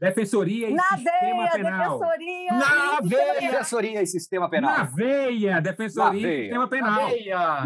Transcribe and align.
Defensoria 0.00 0.70
e 0.70 0.74
Na 0.74 0.82
Sistema 0.96 1.10
veia, 1.12 1.50
Penal. 1.52 1.98
defensoria. 1.98 2.52
Na 2.52 2.98
e 3.02 3.06
veia. 3.08 3.40
Defensoria 3.50 4.02
e 4.02 4.06
Sistema 4.06 4.48
Penal. 4.48 4.70
Na 4.78 4.82
veia! 4.84 5.60
Defensoria 5.60 6.10
Na 6.10 6.16
e 6.18 6.22
veia. 6.22 6.42
Sistema 6.42 6.68
Penal. 6.68 6.94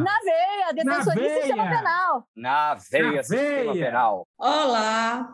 Na 0.01 0.19
veia, 0.21 0.73
defensoria 0.75 1.27
e 1.27 1.35
sistema 1.43 1.63
veia. 1.65 1.77
penal. 1.79 2.29
Na 2.35 2.75
veia, 2.75 3.13
Na 3.13 3.23
Sistema 3.23 3.73
veia. 3.73 3.87
Penal. 3.87 4.27
Olá, 4.37 5.29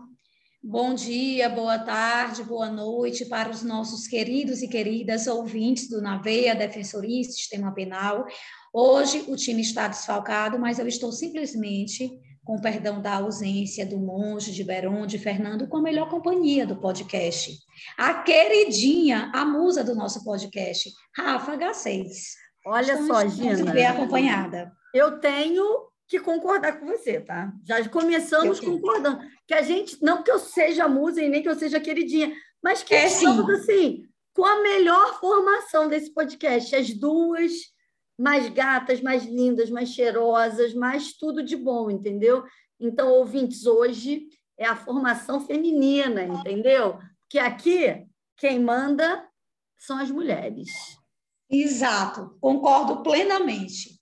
bom 0.63 0.93
dia, 0.95 1.49
boa 1.49 1.79
tarde, 1.79 2.43
boa 2.45 2.69
noite 2.69 3.25
para 3.25 3.49
os 3.49 3.63
nossos 3.63 4.07
queridos 4.07 4.61
e 4.61 4.69
queridas 4.69 5.27
ouvintes 5.27 5.89
do 5.89 6.03
Naveia, 6.03 6.55
Defensoria 6.55 7.23
e 7.23 7.25
Sistema 7.25 7.73
Penal. 7.73 8.27
Hoje 8.75 9.25
o 9.27 9.37
time 9.37 9.63
está 9.63 9.89
desfalcado, 9.89 10.59
mas 10.59 10.79
eu 10.79 10.87
estou 10.87 11.11
simplesmente, 11.11 12.11
com 12.45 12.61
perdão 12.61 13.01
da 13.01 13.17
ausência 13.17 13.85
do 13.87 13.99
Monge, 13.99 14.53
de 14.53 14.65
Beron, 14.65 15.07
de 15.07 15.19
Fernando, 15.19 15.69
com 15.69 15.77
a 15.77 15.83
melhor 15.83 16.09
companhia 16.09 16.67
do 16.67 16.77
podcast. 16.77 17.57
A 17.97 18.15
queridinha, 18.23 19.31
a 19.35 19.45
musa 19.45 19.85
do 19.85 19.95
nosso 19.95 20.25
podcast, 20.25 20.91
Rafa 21.17 21.57
H6. 21.57 22.07
Olha 22.67 22.93
Então, 22.95 23.07
só, 23.07 23.23
estamos 23.23 23.59
Gina. 23.59 23.73
bem 23.73 23.87
acompanhada. 23.87 24.73
Eu 24.93 25.19
tenho 25.21 25.65
que 26.09 26.19
concordar 26.19 26.81
com 26.81 26.87
você, 26.87 27.21
tá? 27.21 27.53
Já 27.65 27.89
começamos 27.89 28.61
Eu 28.61 28.73
concordando. 28.73 29.21
Que 29.47 29.55
a 29.55 29.63
gente, 29.63 29.97
não 30.03 30.23
que 30.23 30.31
eu 30.31 30.39
seja 30.39 30.89
musa 30.89 31.23
e 31.23 31.29
nem 31.29 31.43
que 31.43 31.49
eu 31.49 31.55
seja 31.55 31.79
queridinha, 31.79 32.33
mas 32.63 32.83
que 32.83 32.95
É, 32.95 33.07
estamos, 33.07 33.47
sim. 33.47 33.53
assim, 33.73 34.03
com 34.35 34.45
a 34.45 34.61
melhor 34.63 35.21
formação 35.21 35.89
desse 35.89 36.13
podcast. 36.13 36.75
As 36.75 36.91
duas 36.91 37.53
mais 38.21 38.51
gatas, 38.51 39.01
mais 39.01 39.25
lindas, 39.25 39.71
mais 39.71 39.89
cheirosas, 39.89 40.75
mais 40.75 41.15
tudo 41.15 41.43
de 41.43 41.57
bom, 41.57 41.91
entendeu? 41.91 42.45
Então, 42.79 43.11
ouvintes, 43.11 43.65
hoje 43.65 44.29
é 44.59 44.67
a 44.67 44.77
formação 44.77 45.41
feminina, 45.41 46.25
entendeu? 46.25 46.99
Que 47.31 47.39
aqui, 47.39 48.07
quem 48.37 48.61
manda 48.61 49.27
são 49.79 49.99
as 49.99 50.11
mulheres. 50.11 50.69
Exato, 51.49 52.37
concordo 52.43 53.03
plenamente. 53.03 54.00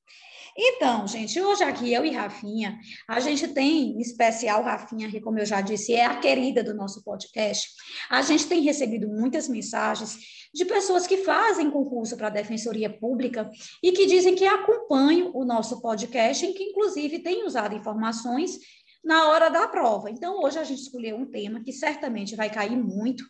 Então, 0.60 1.06
gente, 1.06 1.40
hoje 1.40 1.62
aqui 1.62 1.94
eu 1.94 2.04
e 2.04 2.10
Rafinha, 2.10 2.80
a 3.06 3.20
gente 3.20 3.46
tem, 3.46 3.92
em 3.92 4.00
especial 4.00 4.64
Rafinha, 4.64 5.08
que 5.08 5.20
como 5.20 5.38
eu 5.38 5.46
já 5.46 5.60
disse, 5.60 5.94
é 5.94 6.04
a 6.04 6.18
querida 6.18 6.64
do 6.64 6.74
nosso 6.74 7.04
podcast. 7.04 7.68
A 8.10 8.22
gente 8.22 8.44
tem 8.48 8.60
recebido 8.62 9.06
muitas 9.06 9.46
mensagens 9.46 10.18
de 10.52 10.64
pessoas 10.64 11.06
que 11.06 11.18
fazem 11.18 11.70
concurso 11.70 12.16
para 12.16 12.26
a 12.26 12.30
Defensoria 12.30 12.90
Pública 12.90 13.48
e 13.80 13.92
que 13.92 14.04
dizem 14.04 14.34
que 14.34 14.44
acompanham 14.46 15.30
o 15.32 15.44
nosso 15.44 15.80
podcast, 15.80 16.44
em 16.44 16.52
que 16.52 16.64
inclusive 16.64 17.20
têm 17.20 17.46
usado 17.46 17.76
informações 17.76 18.58
na 19.04 19.28
hora 19.28 19.48
da 19.50 19.68
prova. 19.68 20.10
Então, 20.10 20.42
hoje 20.42 20.58
a 20.58 20.64
gente 20.64 20.82
escolheu 20.82 21.16
um 21.16 21.30
tema 21.30 21.62
que 21.62 21.72
certamente 21.72 22.34
vai 22.34 22.50
cair 22.50 22.76
muito 22.76 23.22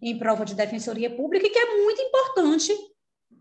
em 0.00 0.18
prova 0.18 0.46
de 0.46 0.54
Defensoria 0.54 1.14
Pública 1.14 1.46
e 1.46 1.50
que 1.50 1.58
é 1.58 1.82
muito 1.82 2.00
importante 2.00 2.72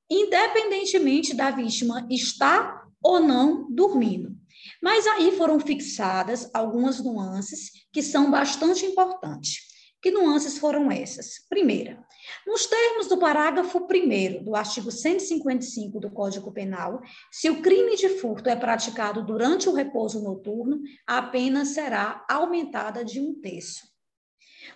independentemente 0.08 1.34
da 1.34 1.50
vítima 1.50 2.06
estar 2.12 2.86
ou 3.02 3.20
não 3.20 3.68
dormindo. 3.72 4.38
Mas 4.82 5.06
aí 5.08 5.36
foram 5.38 5.60
fixadas 5.60 6.50
algumas 6.54 7.00
nuances 7.00 7.72
que 7.92 8.02
são 8.02 8.30
bastante 8.32 8.86
importantes. 8.86 9.76
Que 10.02 10.12
nuances 10.12 10.58
foram 10.60 10.92
essas? 10.92 11.48
Primeira, 11.50 12.06
nos 12.46 12.68
termos 12.68 13.08
do 13.08 13.18
parágrafo 13.18 13.80
1 13.80 14.44
do 14.44 14.56
artigo 14.56 14.92
155 14.92 16.00
do 16.00 16.12
Código 16.12 16.52
Penal, 16.52 17.02
se 17.32 17.50
o 17.50 17.62
crime 17.62 17.96
de 17.96 18.10
furto 18.10 18.48
é 18.48 18.56
praticado 18.56 19.24
durante 19.24 19.68
o 19.68 19.74
repouso 19.74 20.22
noturno, 20.22 20.80
a 21.08 21.22
pena 21.22 21.66
será 21.66 22.24
aumentada 22.30 23.04
de 23.04 23.20
um 23.20 23.34
terço. 23.42 23.88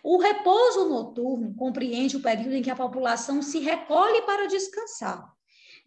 O 0.04 0.18
repouso 0.18 0.90
noturno 0.90 1.54
compreende 1.56 2.18
o 2.18 2.22
período 2.22 2.56
em 2.56 2.62
que 2.62 2.72
a 2.72 2.76
população 2.76 3.42
se 3.42 3.60
recolhe 3.60 4.22
para 4.24 4.48
descansar, 4.48 5.32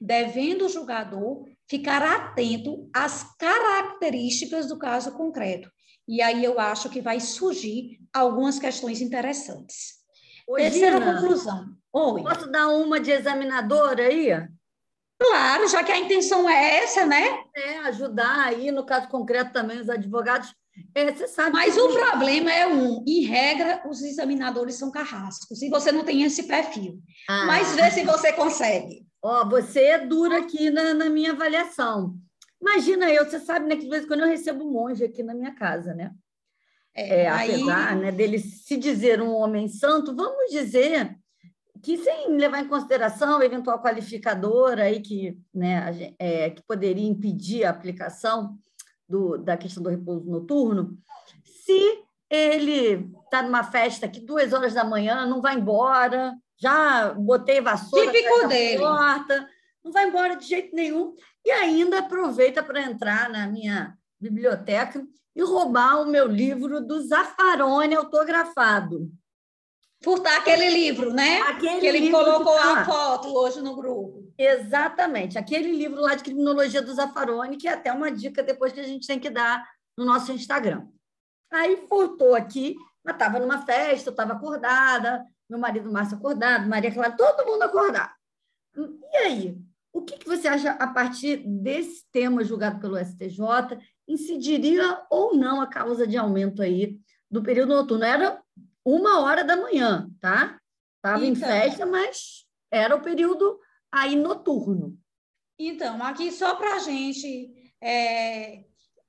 devendo 0.01 0.67
o 0.67 0.69
julgador 0.69 1.47
ficar 1.69 2.03
atento 2.03 2.89
às 2.95 3.25
características 3.39 4.69
do 4.69 4.79
caso 4.79 5.13
concreto. 5.13 5.71
E 6.09 6.21
aí 6.21 6.45
eu 6.45 6.59
acho 6.59 6.89
que 6.91 7.01
vai 7.01 7.21
surgir 7.21 7.99
algumas 8.13 8.59
questões 8.59 9.01
interessantes. 9.01 9.95
Ô, 10.49 10.57
Terceira 10.57 10.99
Gina, 10.99 11.15
conclusão. 11.15 11.67
Oi. 11.93 12.23
Posso 12.23 12.51
dar 12.51 12.69
uma 12.69 12.99
de 12.99 13.11
examinadora 13.11 14.05
aí? 14.05 14.29
Claro, 15.21 15.69
já 15.69 15.85
que 15.85 15.93
a 15.93 15.99
intenção 15.99 16.49
é 16.51 16.79
essa, 16.83 17.07
né? 17.07 17.45
É, 17.55 17.79
ajudar 17.81 18.47
aí, 18.47 18.73
no 18.73 18.85
caso 18.85 19.09
concreto 19.09 19.53
também, 19.53 19.79
os 19.81 19.89
advogados. 19.89 20.53
É, 20.95 21.13
você 21.13 21.29
sabe 21.29 21.53
Mas 21.53 21.75
que- 21.75 21.81
o 21.81 21.93
problema 21.93 22.51
é 22.51 22.67
um, 22.67 23.05
em 23.07 23.23
regra, 23.25 23.83
os 23.89 24.03
examinadores 24.03 24.75
são 24.75 24.91
carrascos, 24.91 25.63
e 25.63 25.69
você 25.69 25.93
não 25.93 26.03
tem 26.03 26.23
esse 26.25 26.45
perfil. 26.45 26.99
Ah, 27.29 27.45
Mas 27.47 27.73
vê 27.77 27.91
se 27.91 28.03
você 28.05 28.33
consegue. 28.33 29.07
Ó, 29.23 29.49
você 29.49 29.81
é 29.85 29.99
dura 30.05 30.39
aqui 30.39 30.71
na, 30.71 30.93
na 30.95 31.09
minha 31.09 31.33
avaliação. 31.33 32.17
Imagina 32.61 33.11
eu, 33.11 33.25
você 33.25 33.39
sabe, 33.41 33.67
né, 33.67 33.77
que 33.77 33.85
de 33.85 33.89
vez 33.91 34.05
em 34.05 34.07
quando 34.09 34.21
eu 34.21 34.29
recebo 34.29 34.65
um 34.65 34.73
monge 34.73 35.05
aqui 35.05 35.23
na 35.23 35.35
minha 35.35 35.55
casa, 35.55 35.95
né? 35.95 36.13
É, 36.95 37.29
aí- 37.29 37.53
apesar 37.55 37.97
né, 37.97 38.13
dele 38.13 38.39
se 38.39 38.77
dizer 38.77 39.23
um 39.23 39.33
homem 39.35 39.67
santo, 39.69 40.15
vamos 40.15 40.51
dizer 40.51 41.17
que 41.83 41.97
sem 41.99 42.37
levar 42.37 42.61
em 42.61 42.69
consideração 42.69 43.39
a 43.39 43.45
eventual 43.45 43.83
qualificadora 43.83 44.85
aí 44.85 45.01
que, 45.01 45.37
né, 45.53 46.15
é, 46.19 46.51
que 46.51 46.63
poderia 46.63 47.09
impedir 47.09 47.65
a 47.65 47.71
aplicação 47.71 48.57
do, 49.09 49.37
da 49.37 49.57
questão 49.57 49.83
do 49.83 49.89
repouso 49.89 50.25
noturno, 50.31 50.97
se 51.45 52.05
ele 52.31 53.11
está 53.25 53.43
numa 53.43 53.65
festa 53.65 54.09
que 54.09 54.21
duas 54.21 54.53
horas 54.53 54.75
da 54.75 54.85
manhã 54.85 55.27
não 55.27 55.41
vai 55.43 55.57
embora, 55.57 56.35
já 56.63 57.13
botei 57.13 57.61
vassoura 57.61 58.13
Típico 58.13 58.43
da 58.43 58.47
dele. 58.47 58.79
porta, 58.79 59.49
não 59.85 59.91
vai 59.91 60.07
embora 60.07 60.37
de 60.37 60.47
jeito 60.47 60.75
nenhum, 60.75 61.15
e 61.45 61.51
ainda 61.51 61.99
aproveita 61.99 62.63
para 62.63 62.83
entrar 62.83 63.29
na 63.29 63.49
minha 63.49 63.99
biblioteca 64.21 65.05
e 65.35 65.43
roubar 65.43 66.03
o 66.03 66.07
meu 66.07 66.29
livro 66.29 66.81
do 66.81 67.03
Zaffaroni 67.03 67.97
autografado. 67.97 69.11
Furtar 70.05 70.37
aquele 70.37 70.69
livro, 70.69 71.13
né? 71.13 71.41
Aquele 71.43 71.81
que 71.81 71.87
ele 71.87 71.99
livro 72.01 72.19
colocou 72.19 72.55
que 72.55 72.61
tá 72.61 72.81
a 72.81 72.85
foto 72.85 73.35
hoje 73.35 73.61
no 73.61 73.75
grupo. 73.75 74.33
Exatamente, 74.39 75.39
aquele 75.39 75.73
livro 75.73 76.01
lá 76.01 76.15
de 76.15 76.23
criminologia 76.23 76.83
do 76.83 76.95
Zaffaroni, 76.95 77.57
que 77.57 77.67
é 77.67 77.73
até 77.73 77.93
uma 77.93 78.11
dica 78.11 78.43
depois 78.43 78.73
que 78.73 78.81
a 78.81 78.85
gente 78.85 79.07
tem 79.07 79.19
que 79.19 79.31
dar 79.31 79.65
no 79.97 80.05
nosso 80.05 80.33
Instagram. 80.33 80.87
Aí 81.51 81.87
furtou 81.89 82.35
aqui, 82.35 82.77
mas 83.05 83.15
estava 83.15 83.39
numa 83.39 83.65
festa, 83.65 84.11
estava 84.11 84.33
acordada, 84.33 85.25
meu 85.53 85.61
marido 85.61 85.93
Márcio 85.93 86.17
acordado, 86.17 86.69
Maria 86.69 86.93
Clara, 86.93 87.17
todo 87.17 87.47
mundo 87.47 87.63
acordado. 87.63 88.13
E 89.13 89.17
aí? 89.17 89.63
o 89.93 90.01
que, 90.01 90.17
que 90.17 90.27
você 90.27 90.49
acha 90.49 90.71
a 90.73 90.87
partir 90.87 91.37
desse 91.47 92.05
tema 92.11 92.43
julgado 92.43 92.81
pelo 92.81 92.99
STJ 92.99 93.79
incidiria 94.09 95.05
ou 95.11 95.37
não 95.37 95.61
a 95.61 95.67
causa 95.67 96.07
de 96.07 96.17
aumento 96.17 96.63
aí 96.63 96.99
do 97.31 97.43
período 97.43 97.75
noturno? 97.75 98.05
Era 98.05 98.43
uma 98.85 99.21
hora 99.21 99.45
da 99.45 99.55
manhã, 99.55 100.09
tá? 100.19 100.59
Estava 100.97 101.25
então, 101.27 101.29
em 101.29 101.35
festa, 101.35 101.85
mas 101.85 102.47
era 102.71 102.97
o 102.97 103.03
período 103.03 103.61
aí 103.91 104.17
noturno. 104.17 104.99
Então, 105.59 106.03
aqui 106.03 106.33
só 106.33 106.55
para 106.55 106.77
a 106.77 106.79
gente 106.79 107.53
é, 107.81 108.65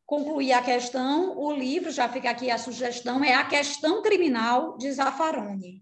concluir 0.05 0.51
a 0.51 0.61
questão, 0.61 1.37
o 1.37 1.53
livro, 1.53 1.91
já 1.91 2.09
fica 2.09 2.29
aqui 2.29 2.51
a 2.51 2.57
sugestão, 2.57 3.23
é 3.23 3.33
A 3.33 3.45
Questão 3.45 4.01
Criminal 4.01 4.77
de 4.77 4.91
Zaffaroni. 4.91 5.81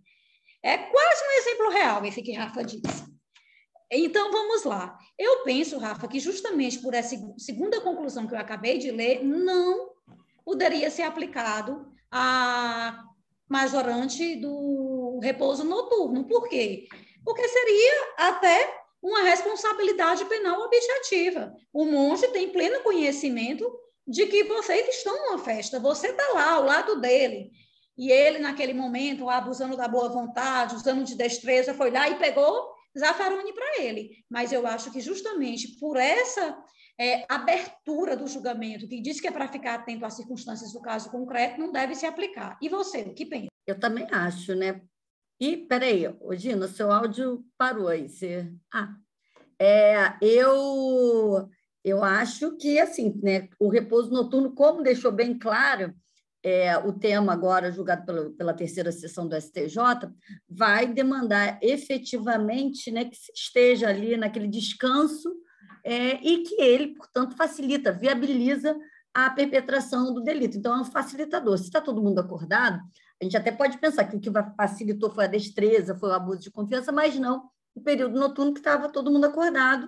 É 0.63 0.77
quase 0.77 1.23
um 1.23 1.39
exemplo 1.39 1.69
real 1.69 2.05
esse 2.05 2.21
que 2.21 2.33
Rafa 2.33 2.63
disse. 2.63 3.11
Então, 3.91 4.31
vamos 4.31 4.63
lá. 4.63 4.97
Eu 5.17 5.43
penso, 5.43 5.77
Rafa, 5.77 6.07
que 6.07 6.19
justamente 6.19 6.79
por 6.79 6.93
essa 6.93 7.15
segunda 7.37 7.81
conclusão 7.81 8.25
que 8.25 8.33
eu 8.33 8.39
acabei 8.39 8.77
de 8.77 8.89
ler, 8.89 9.23
não 9.23 9.89
poderia 10.45 10.89
ser 10.89 11.03
aplicado 11.03 11.91
a 12.09 13.03
majorante 13.49 14.37
do 14.37 15.19
repouso 15.21 15.65
noturno. 15.65 16.25
Por 16.25 16.47
quê? 16.47 16.87
Porque 17.25 17.47
seria 17.47 18.13
até 18.17 18.81
uma 19.01 19.23
responsabilidade 19.23 20.23
penal 20.25 20.61
objetiva. 20.61 21.53
O 21.73 21.85
monge 21.85 22.27
tem 22.29 22.49
pleno 22.49 22.81
conhecimento 22.81 23.69
de 24.07 24.25
que 24.27 24.43
vocês 24.45 24.87
estão 24.95 25.15
numa 25.25 25.37
festa, 25.37 25.79
você 25.79 26.07
está 26.07 26.33
lá 26.33 26.53
ao 26.53 26.63
lado 26.63 27.01
dele. 27.01 27.51
E 28.01 28.11
ele, 28.11 28.39
naquele 28.39 28.73
momento, 28.73 29.29
abusando 29.29 29.77
da 29.77 29.87
boa 29.87 30.09
vontade, 30.09 30.73
usando 30.73 31.03
de 31.03 31.13
destreza, 31.13 31.71
foi 31.71 31.91
lá 31.91 32.09
e 32.09 32.17
pegou 32.17 32.73
Zafarone 32.97 33.53
para 33.53 33.83
ele. 33.83 34.25
Mas 34.27 34.51
eu 34.51 34.65
acho 34.65 34.91
que 34.91 34.99
justamente 34.99 35.77
por 35.79 35.95
essa 35.97 36.57
é, 36.99 37.23
abertura 37.29 38.17
do 38.17 38.25
julgamento, 38.25 38.87
que 38.87 38.99
diz 38.99 39.21
que 39.21 39.27
é 39.27 39.31
para 39.31 39.47
ficar 39.47 39.75
atento 39.75 40.03
às 40.03 40.15
circunstâncias 40.15 40.73
do 40.73 40.81
caso 40.81 41.11
concreto, 41.11 41.59
não 41.59 41.71
deve 41.71 41.93
se 41.93 42.07
aplicar. 42.07 42.57
E 42.59 42.67
você, 42.69 43.01
o 43.01 43.13
que 43.13 43.23
pensa? 43.23 43.49
Eu 43.67 43.79
também 43.79 44.07
acho, 44.11 44.55
né? 44.55 44.81
E, 45.39 45.57
peraí, 45.57 46.05
Gina, 46.31 46.67
seu 46.67 46.91
áudio 46.91 47.45
parou 47.55 47.87
aí. 47.87 48.09
Você... 48.09 48.51
Ah, 48.73 48.95
é, 49.59 50.15
eu, 50.19 51.47
eu 51.83 52.03
acho 52.03 52.57
que, 52.57 52.79
assim, 52.79 53.13
né, 53.21 53.47
o 53.59 53.69
repouso 53.69 54.09
noturno, 54.09 54.55
como 54.55 54.81
deixou 54.81 55.11
bem 55.11 55.37
claro, 55.37 55.93
é, 56.43 56.77
o 56.77 56.93
tema 56.93 57.33
agora 57.33 57.71
julgado 57.71 58.05
pela, 58.05 58.29
pela 58.31 58.53
terceira 58.53 58.91
sessão 58.91 59.27
do 59.27 59.39
STJ, 59.39 59.77
vai 60.49 60.87
demandar 60.87 61.59
efetivamente 61.61 62.91
né, 62.91 63.05
que 63.05 63.15
se 63.15 63.31
esteja 63.33 63.89
ali 63.89 64.17
naquele 64.17 64.47
descanso 64.47 65.31
é, 65.83 66.15
e 66.21 66.43
que 66.43 66.55
ele, 66.61 66.95
portanto, 66.95 67.35
facilita, 67.35 67.91
viabiliza 67.91 68.75
a 69.13 69.29
perpetração 69.29 70.13
do 70.13 70.21
delito. 70.21 70.57
Então, 70.57 70.75
é 70.75 70.81
um 70.81 70.85
facilitador. 70.85 71.57
Se 71.57 71.65
está 71.65 71.81
todo 71.81 72.01
mundo 72.01 72.19
acordado, 72.19 72.79
a 73.21 73.23
gente 73.23 73.37
até 73.37 73.51
pode 73.51 73.77
pensar 73.77 74.05
que 74.05 74.15
o 74.15 74.19
que 74.19 74.31
facilitou 74.57 75.11
foi 75.11 75.25
a 75.25 75.27
destreza, 75.27 75.95
foi 75.95 76.09
o 76.09 76.13
abuso 76.13 76.39
de 76.39 76.51
confiança, 76.51 76.91
mas 76.91 77.15
não 77.19 77.49
o 77.75 77.81
período 77.81 78.19
noturno 78.19 78.53
que 78.53 78.59
estava 78.59 78.89
todo 78.89 79.11
mundo 79.11 79.25
acordado. 79.25 79.87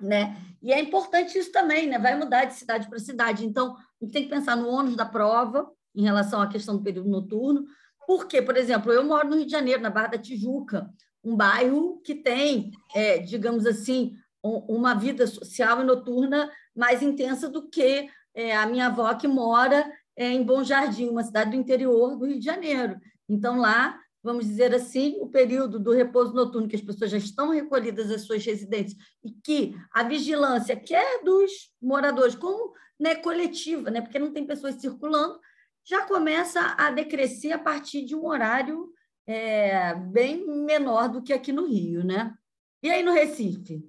Né? 0.00 0.36
E 0.62 0.72
é 0.72 0.80
importante 0.80 1.38
isso 1.38 1.50
também, 1.50 1.86
né? 1.86 1.98
vai 1.98 2.16
mudar 2.16 2.44
de 2.44 2.54
cidade 2.54 2.88
para 2.88 2.98
cidade. 2.98 3.44
Então, 3.44 3.76
a 4.00 4.04
gente 4.04 4.12
tem 4.12 4.24
que 4.24 4.30
pensar 4.30 4.56
no 4.56 4.68
ônus 4.68 4.96
da 4.96 5.04
prova 5.04 5.70
em 5.94 6.02
relação 6.02 6.40
à 6.40 6.46
questão 6.46 6.76
do 6.76 6.82
período 6.82 7.08
noturno, 7.08 7.64
porque, 8.06 8.40
por 8.40 8.56
exemplo, 8.56 8.92
eu 8.92 9.04
moro 9.04 9.28
no 9.28 9.36
Rio 9.36 9.46
de 9.46 9.52
Janeiro, 9.52 9.82
na 9.82 9.90
Barra 9.90 10.08
da 10.08 10.18
Tijuca, 10.18 10.88
um 11.24 11.34
bairro 11.34 12.00
que 12.04 12.14
tem, 12.14 12.70
é, 12.94 13.18
digamos 13.18 13.66
assim, 13.66 14.14
uma 14.42 14.94
vida 14.94 15.26
social 15.26 15.80
e 15.80 15.84
noturna 15.84 16.50
mais 16.74 17.02
intensa 17.02 17.48
do 17.48 17.68
que 17.68 18.08
é, 18.32 18.56
a 18.56 18.66
minha 18.66 18.86
avó 18.86 19.12
que 19.14 19.26
mora 19.26 19.90
é, 20.14 20.30
em 20.30 20.44
Bom 20.44 20.62
Jardim, 20.62 21.08
uma 21.08 21.24
cidade 21.24 21.50
do 21.50 21.56
interior 21.56 22.16
do 22.16 22.26
Rio 22.26 22.38
de 22.38 22.44
Janeiro. 22.44 23.00
Então, 23.28 23.58
lá, 23.58 23.98
vamos 24.26 24.46
dizer 24.46 24.74
assim, 24.74 25.16
o 25.20 25.28
período 25.28 25.78
do 25.78 25.92
repouso 25.92 26.34
noturno, 26.34 26.68
que 26.68 26.76
as 26.76 26.82
pessoas 26.82 27.10
já 27.10 27.16
estão 27.16 27.50
recolhidas 27.50 28.10
às 28.10 28.22
suas 28.22 28.44
residências, 28.44 28.96
e 29.24 29.30
que 29.30 29.74
a 29.92 30.02
vigilância, 30.02 30.76
quer 30.76 31.22
dos 31.24 31.72
moradores, 31.80 32.34
como 32.34 32.74
né, 32.98 33.14
coletiva, 33.14 33.90
né, 33.90 34.00
porque 34.00 34.18
não 34.18 34.32
tem 34.32 34.44
pessoas 34.44 34.74
circulando, 34.74 35.40
já 35.88 36.04
começa 36.06 36.60
a 36.76 36.90
decrescer 36.90 37.52
a 37.52 37.58
partir 37.58 38.04
de 38.04 38.16
um 38.16 38.26
horário 38.26 38.92
é, 39.26 39.94
bem 39.94 40.44
menor 40.64 41.08
do 41.08 41.22
que 41.22 41.32
aqui 41.32 41.52
no 41.52 41.66
Rio. 41.66 42.04
Né? 42.04 42.34
E 42.82 42.90
aí 42.90 43.02
no 43.02 43.12
Recife? 43.12 43.88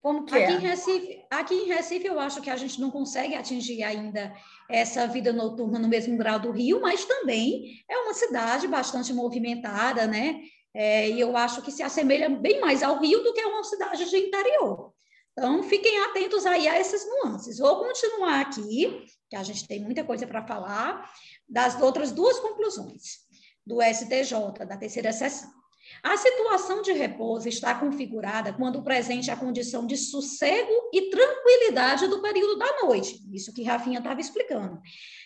Como 0.00 0.24
que 0.24 0.34
aqui 0.34 0.52
é? 0.52 0.56
Em 0.56 0.58
Recife, 0.58 1.24
aqui 1.30 1.54
em 1.54 1.66
Recife, 1.66 2.06
eu 2.06 2.20
acho 2.20 2.40
que 2.40 2.50
a 2.50 2.56
gente 2.56 2.80
não 2.80 2.90
consegue 2.90 3.34
atingir 3.34 3.82
ainda 3.82 4.32
essa 4.70 5.06
vida 5.08 5.32
noturna 5.32 5.78
no 5.78 5.88
mesmo 5.88 6.16
grau 6.16 6.38
do 6.38 6.52
Rio, 6.52 6.80
mas 6.80 7.04
também 7.04 7.82
é 7.90 7.98
uma 7.98 8.14
cidade 8.14 8.68
bastante 8.68 9.12
movimentada, 9.12 10.06
né? 10.06 10.40
É, 10.72 11.08
e 11.08 11.18
eu 11.18 11.36
acho 11.36 11.62
que 11.62 11.72
se 11.72 11.82
assemelha 11.82 12.28
bem 12.28 12.60
mais 12.60 12.82
ao 12.82 13.00
Rio 13.00 13.22
do 13.24 13.32
que 13.32 13.40
a 13.40 13.48
uma 13.48 13.64
cidade 13.64 14.08
de 14.08 14.16
interior. 14.16 14.92
Então, 15.32 15.62
fiquem 15.62 16.00
atentos 16.00 16.46
aí 16.46 16.68
a 16.68 16.76
essas 16.76 17.04
nuances. 17.06 17.58
Vou 17.58 17.78
continuar 17.78 18.40
aqui, 18.40 19.04
que 19.28 19.36
a 19.36 19.42
gente 19.42 19.66
tem 19.66 19.80
muita 19.80 20.04
coisa 20.04 20.26
para 20.26 20.46
falar, 20.46 21.10
das 21.48 21.80
outras 21.80 22.12
duas 22.12 22.38
conclusões 22.38 23.18
do 23.64 23.82
STJ, 23.82 24.66
da 24.66 24.76
terceira 24.76 25.12
sessão. 25.12 25.57
A 26.02 26.16
situação 26.16 26.80
de 26.82 26.92
repouso 26.92 27.48
está 27.48 27.74
configurada 27.74 28.52
quando 28.52 28.82
presente 28.82 29.30
a 29.30 29.36
condição 29.36 29.86
de 29.86 29.96
sossego 29.96 30.90
e 30.92 31.10
tranquilidade 31.10 32.06
do 32.06 32.22
período 32.22 32.56
da 32.56 32.82
noite. 32.82 33.20
Isso 33.32 33.52
que 33.52 33.64
Rafinha 33.64 33.98
estava 33.98 34.20
explicando. 34.20 34.80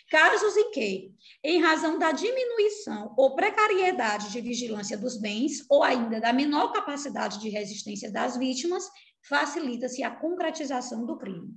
Casos 0.09 0.57
em 0.57 0.71
que, 0.71 1.11
em 1.43 1.61
razão 1.61 1.97
da 1.97 2.11
diminuição 2.11 3.13
ou 3.17 3.35
precariedade 3.35 4.31
de 4.31 4.41
vigilância 4.41 4.97
dos 4.97 5.17
bens, 5.17 5.65
ou 5.69 5.83
ainda 5.83 6.19
da 6.19 6.33
menor 6.33 6.71
capacidade 6.71 7.39
de 7.39 7.49
resistência 7.49 8.11
das 8.11 8.37
vítimas, 8.37 8.83
facilita-se 9.27 10.03
a 10.03 10.11
concretização 10.11 11.05
do 11.05 11.17
crime. 11.17 11.55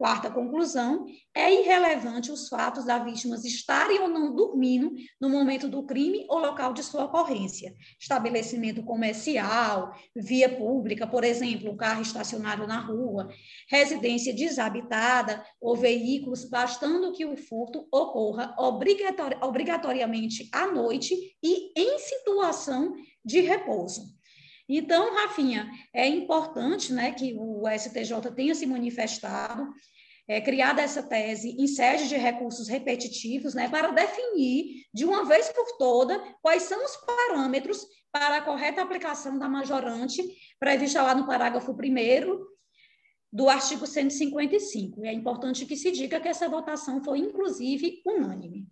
Quarta 0.00 0.30
conclusão, 0.30 1.04
é 1.34 1.52
irrelevante 1.52 2.32
os 2.32 2.48
fatos 2.48 2.86
da 2.86 2.98
vítima 2.98 3.36
estarem 3.36 4.00
ou 4.00 4.08
não 4.08 4.34
dormindo 4.34 4.90
no 5.20 5.28
momento 5.28 5.68
do 5.68 5.82
crime 5.82 6.24
ou 6.26 6.38
local 6.38 6.72
de 6.72 6.82
sua 6.82 7.04
ocorrência. 7.04 7.74
Estabelecimento 8.00 8.82
comercial, 8.82 9.94
via 10.16 10.56
pública, 10.56 11.06
por 11.06 11.22
exemplo, 11.22 11.76
carro 11.76 12.00
estacionado 12.00 12.66
na 12.66 12.80
rua, 12.80 13.28
residência 13.68 14.34
desabitada 14.34 15.44
ou 15.60 15.76
veículos, 15.76 16.46
bastando 16.46 17.12
que 17.12 17.26
o 17.26 17.36
furto 17.36 17.86
ocorra 17.92 18.54
obrigatori 18.58 19.36
obrigatoriamente 19.42 20.48
à 20.50 20.66
noite 20.66 21.14
e 21.42 21.78
em 21.78 21.98
situação 21.98 22.94
de 23.22 23.42
repouso. 23.42 24.18
Então, 24.72 25.12
Rafinha, 25.16 25.68
é 25.92 26.06
importante 26.06 26.92
né, 26.92 27.10
que 27.10 27.34
o 27.36 27.64
STJ 27.68 28.30
tenha 28.36 28.54
se 28.54 28.64
manifestado, 28.64 29.68
é, 30.28 30.40
criada 30.40 30.80
essa 30.80 31.02
tese 31.02 31.56
em 31.58 31.66
sede 31.66 32.08
de 32.08 32.16
recursos 32.16 32.68
repetitivos, 32.68 33.52
né, 33.52 33.68
para 33.68 33.90
definir 33.90 34.84
de 34.94 35.04
uma 35.04 35.24
vez 35.24 35.48
por 35.48 35.76
toda 35.76 36.22
quais 36.40 36.62
são 36.62 36.84
os 36.84 36.96
parâmetros 36.98 37.84
para 38.12 38.36
a 38.36 38.42
correta 38.42 38.80
aplicação 38.80 39.36
da 39.40 39.48
majorante 39.48 40.22
prevista 40.56 41.02
lá 41.02 41.16
no 41.16 41.26
parágrafo 41.26 41.72
1 41.72 41.76
do 43.32 43.48
artigo 43.48 43.84
155. 43.84 45.04
E 45.04 45.08
é 45.08 45.12
importante 45.12 45.66
que 45.66 45.76
se 45.76 45.90
diga 45.90 46.20
que 46.20 46.28
essa 46.28 46.48
votação 46.48 47.02
foi, 47.02 47.18
inclusive, 47.18 48.00
unânime. 48.06 48.68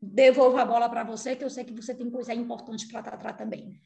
Devolvo 0.00 0.56
a 0.56 0.64
bola 0.64 0.88
para 0.88 1.04
você, 1.04 1.36
que 1.36 1.44
eu 1.44 1.50
sei 1.50 1.64
que 1.64 1.74
você 1.74 1.94
tem 1.94 2.10
coisa 2.10 2.32
importante 2.32 2.88
para 2.88 3.02
tratar 3.02 3.34
também. 3.34 3.78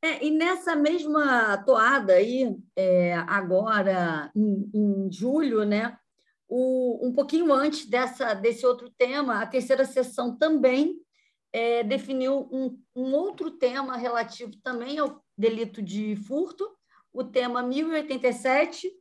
É, 0.00 0.24
e 0.24 0.30
nessa 0.30 0.76
mesma 0.76 1.56
toada 1.64 2.14
aí, 2.14 2.56
é, 2.76 3.14
agora 3.14 4.30
em, 4.34 4.70
em, 4.72 5.12
julho, 5.12 5.64
né, 5.64 5.98
o, 6.48 7.06
um 7.06 7.12
pouquinho 7.12 7.52
antes 7.52 7.84
dessa, 7.86 8.32
desse 8.32 8.64
outro 8.64 8.90
tema, 8.96 9.40
a 9.42 9.46
terceira 9.46 9.84
sessão 9.84 10.36
também 10.36 10.96
é, 11.52 11.82
definiu 11.82 12.48
um, 12.52 12.80
um, 12.94 13.12
outro 13.12 13.50
tema 13.50 13.96
relativo 13.96 14.52
também 14.62 14.98
ao 14.98 15.22
delito 15.36 15.82
de 15.82 16.14
furto, 16.14 16.68
o 17.12 17.24
tema 17.24 17.62
1087, 17.62 18.92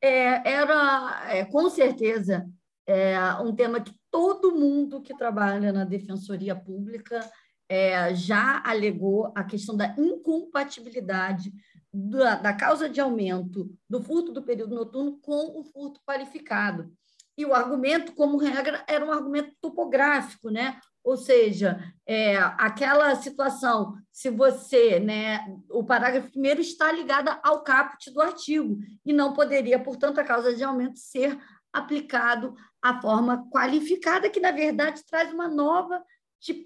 é, 0.00 0.50
era 0.50 1.26
é, 1.28 1.44
com 1.44 1.68
certeza 1.68 2.48
é, 2.86 3.18
um 3.42 3.54
tema 3.54 3.80
que 3.80 3.92
todo 4.10 4.54
mundo 4.54 5.02
que 5.02 5.14
trabalha 5.14 5.72
na 5.72 5.84
defensoria 5.84 6.56
pública 6.56 7.20
é, 7.68 8.14
já 8.14 8.62
alegou 8.64 9.32
a 9.34 9.44
questão 9.44 9.76
da 9.76 9.94
incompatibilidade 9.98 11.52
da, 11.92 12.36
da, 12.36 12.52
causa 12.52 12.88
de 12.88 13.00
aumento 13.00 13.70
do 13.88 14.02
furto 14.02 14.32
do 14.32 14.42
período 14.42 14.74
noturno 14.74 15.18
com 15.20 15.58
o 15.58 15.64
furto 15.64 16.00
qualificado. 16.06 16.92
E 17.36 17.46
o 17.46 17.54
argumento, 17.54 18.12
como 18.14 18.36
regra, 18.36 18.84
era 18.88 19.04
um 19.04 19.12
argumento 19.12 19.54
topográfico, 19.60 20.50
né? 20.50 20.80
ou 21.08 21.16
seja, 21.16 21.82
é, 22.06 22.36
aquela 22.36 23.16
situação, 23.16 23.96
se 24.12 24.28
você, 24.28 25.00
né, 25.00 25.40
o 25.70 25.82
parágrafo 25.82 26.30
primeiro 26.30 26.60
está 26.60 26.92
ligado 26.92 27.34
ao 27.42 27.62
caput 27.62 28.10
do 28.12 28.20
artigo 28.20 28.76
e 29.06 29.10
não 29.10 29.32
poderia, 29.32 29.78
portanto, 29.78 30.18
a 30.18 30.24
causa 30.24 30.54
de 30.54 30.62
aumento 30.62 30.98
ser 30.98 31.38
aplicado 31.72 32.54
à 32.82 33.00
forma 33.00 33.48
qualificada, 33.50 34.28
que 34.28 34.38
na 34.38 34.50
verdade 34.50 35.02
traz 35.06 35.32
uma 35.32 35.48
nova, 35.48 36.04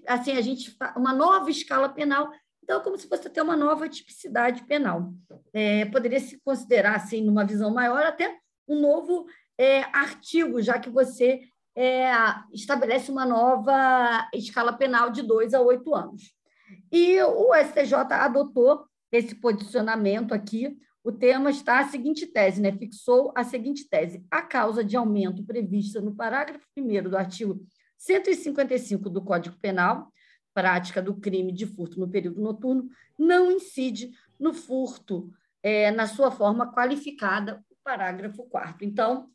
assim, 0.07 0.33
a 0.33 0.41
gente 0.41 0.75
uma 0.95 1.13
nova 1.13 1.49
escala 1.49 1.89
penal. 1.89 2.31
Então, 2.63 2.79
é 2.79 2.83
como 2.83 2.97
se 2.97 3.07
fosse 3.07 3.29
ter 3.29 3.41
uma 3.41 3.57
nova 3.57 3.89
tipicidade 3.89 4.63
penal. 4.65 5.13
É, 5.51 5.85
poderia 5.85 6.19
se 6.19 6.39
considerar, 6.45 6.95
assim, 6.95 7.21
numa 7.21 7.45
visão 7.45 7.73
maior, 7.73 8.03
até 8.03 8.37
um 8.67 8.79
novo 8.79 9.25
é, 9.57 9.81
artigo, 9.95 10.61
já 10.61 10.79
que 10.79 10.89
você 10.89 11.41
é, 11.75 12.11
estabelece 12.53 13.11
uma 13.11 13.25
nova 13.25 14.29
escala 14.33 14.73
penal 14.73 15.09
de 15.09 15.21
dois 15.21 15.53
a 15.53 15.61
oito 15.61 15.93
anos. 15.93 16.33
E 16.91 17.21
o 17.21 17.53
STJ 17.53 17.95
adotou 18.11 18.85
esse 19.11 19.35
posicionamento 19.35 20.33
aqui. 20.33 20.77
O 21.03 21.11
tema 21.11 21.49
está 21.49 21.79
a 21.79 21.87
seguinte 21.87 22.25
tese, 22.25 22.61
né? 22.61 22.71
Fixou 22.71 23.33
a 23.35 23.43
seguinte 23.43 23.87
tese: 23.89 24.25
a 24.31 24.41
causa 24.41 24.83
de 24.83 24.95
aumento 24.95 25.43
prevista 25.43 25.99
no 25.99 26.15
parágrafo 26.15 26.65
1 26.77 27.09
do 27.09 27.17
artigo 27.17 27.59
155 28.03 29.09
do 29.09 29.21
Código 29.21 29.57
Penal, 29.59 30.11
prática 30.53 31.01
do 31.01 31.15
crime 31.15 31.53
de 31.53 31.65
furto 31.65 31.99
no 31.99 32.09
período 32.09 32.41
noturno, 32.41 32.89
não 33.17 33.49
incide 33.49 34.11
no 34.37 34.53
furto 34.53 35.31
é, 35.61 35.89
na 35.89 36.05
sua 36.05 36.29
forma 36.29 36.71
qualificada, 36.73 37.63
o 37.69 37.75
parágrafo 37.81 38.43
4. 38.49 38.85
Então, 38.85 39.29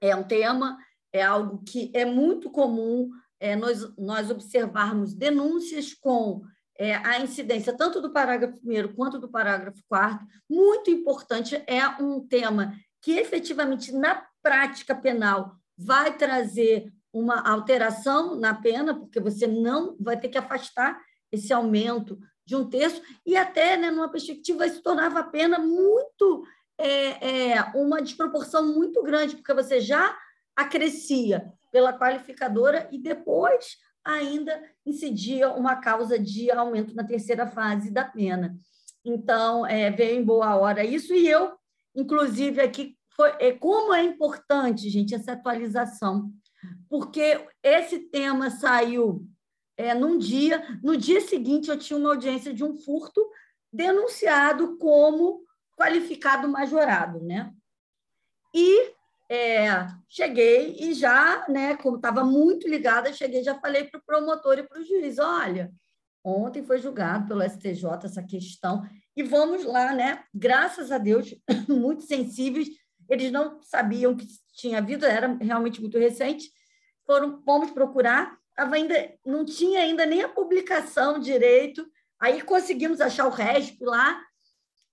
é 0.00 0.14
um 0.16 0.24
tema 0.24 0.76
é 1.12 1.22
algo 1.22 1.62
que 1.62 1.92
é 1.94 2.04
muito 2.04 2.50
comum 2.50 3.10
é, 3.38 3.54
nós, 3.54 3.96
nós 3.96 4.30
observarmos 4.30 5.12
denúncias 5.14 5.92
com 5.92 6.42
é, 6.78 6.94
a 6.94 7.20
incidência 7.20 7.76
tanto 7.76 8.00
do 8.00 8.12
parágrafo 8.12 8.58
1 8.64 8.94
quanto 8.94 9.18
do 9.18 9.28
parágrafo 9.28 9.82
4. 9.88 10.26
Muito 10.48 10.90
importante, 10.90 11.62
é 11.66 11.86
um 12.02 12.26
tema 12.26 12.74
que 13.00 13.12
efetivamente, 13.12 13.92
na 13.92 14.26
prática 14.42 14.94
penal, 14.94 15.56
vai 15.76 16.16
trazer 16.16 16.92
uma 17.12 17.40
alteração 17.40 18.34
na 18.34 18.54
pena, 18.54 18.94
porque 18.94 19.20
você 19.20 19.46
não 19.46 19.96
vai 20.00 20.18
ter 20.18 20.28
que 20.28 20.38
afastar 20.38 21.00
esse 21.30 21.52
aumento 21.52 22.18
de 22.44 22.56
um 22.56 22.68
terço, 22.68 23.00
e 23.24 23.36
até, 23.36 23.76
né, 23.76 23.90
numa 23.90 24.10
perspectiva, 24.10 24.68
se 24.68 24.82
tornava 24.82 25.20
a 25.20 25.24
pena 25.24 25.58
muito, 25.58 26.44
é, 26.78 27.52
é, 27.52 27.62
uma 27.74 28.02
desproporção 28.02 28.74
muito 28.74 29.02
grande, 29.02 29.36
porque 29.36 29.54
você 29.54 29.80
já 29.80 30.16
acrescia 30.56 31.52
pela 31.70 31.96
qualificadora 31.96 32.88
e 32.90 32.98
depois 32.98 33.76
ainda 34.04 34.60
incidia 34.84 35.50
uma 35.50 35.76
causa 35.76 36.18
de 36.18 36.50
aumento 36.50 36.94
na 36.94 37.04
terceira 37.04 37.46
fase 37.46 37.90
da 37.90 38.04
pena. 38.04 38.56
Então, 39.04 39.64
é, 39.66 39.90
veio 39.90 40.20
em 40.20 40.24
boa 40.24 40.56
hora 40.56 40.84
isso, 40.84 41.14
e 41.14 41.28
eu, 41.28 41.52
inclusive, 41.94 42.60
aqui, 42.60 42.96
foi, 43.14 43.32
é, 43.38 43.52
como 43.52 43.94
é 43.94 44.02
importante, 44.02 44.90
gente, 44.90 45.14
essa 45.14 45.32
atualização, 45.32 46.30
porque 46.88 47.46
esse 47.62 47.98
tema 47.98 48.50
saiu 48.50 49.26
é, 49.76 49.94
num 49.94 50.18
dia, 50.18 50.78
no 50.82 50.96
dia 50.96 51.20
seguinte 51.20 51.70
eu 51.70 51.78
tinha 51.78 51.98
uma 51.98 52.10
audiência 52.10 52.52
de 52.52 52.62
um 52.62 52.76
furto 52.76 53.20
denunciado 53.72 54.76
como 54.76 55.42
qualificado 55.76 56.48
majorado, 56.48 57.20
né? 57.20 57.52
E 58.54 58.92
é, 59.30 59.86
cheguei 60.08 60.76
e 60.78 60.92
já, 60.92 61.46
né, 61.48 61.74
como 61.76 61.96
estava 61.96 62.22
muito 62.22 62.68
ligada, 62.68 63.12
cheguei 63.12 63.42
já 63.42 63.58
falei 63.58 63.84
para 63.84 63.98
o 63.98 64.02
promotor 64.04 64.58
e 64.58 64.62
para 64.62 64.78
o 64.78 64.84
juiz, 64.84 65.18
olha, 65.18 65.72
ontem 66.22 66.62
foi 66.62 66.78
julgado 66.78 67.26
pelo 67.26 67.42
STJ 67.42 68.04
essa 68.04 68.22
questão 68.22 68.86
e 69.16 69.22
vamos 69.22 69.64
lá, 69.64 69.94
né? 69.94 70.22
Graças 70.34 70.92
a 70.92 70.98
Deus, 70.98 71.34
muito 71.66 72.02
sensíveis, 72.02 72.68
eles 73.08 73.32
não 73.32 73.60
sabiam 73.62 74.14
que 74.14 74.26
tinha 74.52 74.78
havido, 74.78 75.06
era 75.06 75.36
realmente 75.40 75.80
muito 75.80 75.98
recente. 75.98 76.50
Foram, 77.04 77.42
fomos 77.42 77.70
procurar, 77.70 78.38
tava 78.54 78.76
ainda, 78.76 78.94
não 79.24 79.44
tinha 79.44 79.80
ainda 79.80 80.06
nem 80.06 80.22
a 80.22 80.28
publicação 80.28 81.18
direito. 81.18 81.86
Aí 82.20 82.42
conseguimos 82.42 83.00
achar 83.00 83.26
o 83.26 83.30
RESP 83.30 83.84
lá 83.84 84.22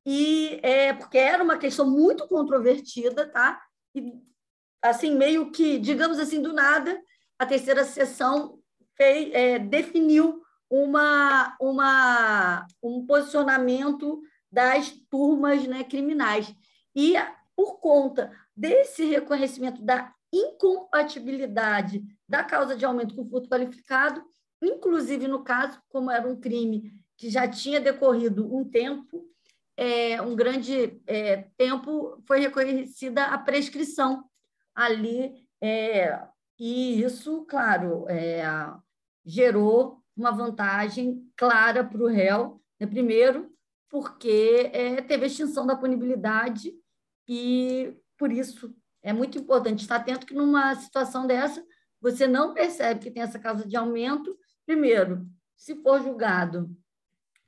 e 0.06 0.60
é 0.64 0.94
porque 0.94 1.18
era 1.18 1.44
uma 1.44 1.58
questão 1.58 1.90
muito 1.90 2.28
controvertida, 2.28 3.28
tá? 3.28 3.62
E 3.94 4.14
assim, 4.82 5.16
meio 5.16 5.52
que, 5.52 5.78
digamos 5.78 6.20
assim, 6.20 6.42
do 6.42 6.54
nada, 6.54 7.00
a 7.38 7.46
terceira 7.46 7.84
sessão 7.84 8.60
fez, 8.96 9.34
é, 9.34 9.60
definiu 9.60 10.42
uma, 10.70 11.56
uma, 11.60 12.68
um 12.82 13.06
posicionamento 13.06 14.22
das 14.52 14.92
turmas 15.10 15.68
né, 15.68 15.84
criminais. 15.84 16.54
E, 16.96 17.16
por 17.56 17.80
conta 17.80 18.32
desse 18.60 19.06
reconhecimento 19.06 19.82
da 19.82 20.14
incompatibilidade 20.34 22.04
da 22.28 22.44
causa 22.44 22.76
de 22.76 22.84
aumento 22.84 23.16
com 23.16 23.28
furto 23.28 23.48
qualificado, 23.48 24.22
inclusive 24.62 25.28
no 25.30 25.44
caso, 25.46 25.82
como 25.88 26.12
era 26.12 26.28
um 26.28 26.38
crime 26.40 26.92
que 27.18 27.30
já 27.30 27.48
tinha 27.48 27.80
decorrido 27.80 28.54
um 28.54 28.70
tempo, 28.70 29.26
é, 29.78 30.22
um 30.22 30.36
grande 30.36 31.02
é, 31.08 31.48
tempo, 31.58 32.22
foi 32.28 32.40
reconhecida 32.40 33.28
a 33.28 33.38
prescrição 33.38 34.26
ali, 34.76 35.48
é, 35.62 36.22
e 36.60 37.02
isso, 37.02 37.46
claro, 37.46 38.06
é, 38.10 38.44
gerou 39.26 40.04
uma 40.18 40.32
vantagem 40.32 41.32
clara 41.38 41.82
para 41.82 42.04
o 42.04 42.08
réu, 42.08 42.62
né? 42.78 42.86
primeiro, 42.86 43.50
porque 43.90 44.70
é, 44.74 45.02
teve 45.02 45.28
extinção 45.28 45.66
da 45.66 45.78
punibilidade 45.78 46.74
e, 47.26 47.96
por 48.20 48.34
isso, 48.34 48.76
é 49.02 49.14
muito 49.14 49.38
importante 49.40 49.82
estar 49.82 49.96
atento 49.96 50.26
que, 50.26 50.34
numa 50.34 50.76
situação 50.76 51.26
dessa, 51.26 51.66
você 52.02 52.28
não 52.28 52.54
percebe 52.54 53.00
que 53.00 53.10
tem 53.10 53.24
essa 53.24 53.40
causa 53.40 53.66
de 53.66 53.78
aumento. 53.78 54.38
Primeiro, 54.66 55.26
se 55.56 55.74
for 55.82 56.04
julgado, 56.04 56.70